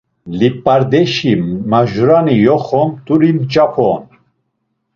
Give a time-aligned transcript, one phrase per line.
[0.39, 1.33] Lip̌ardeşi
[1.71, 4.03] majurani yoxo ‘mt̆uri mç̌apu’ on.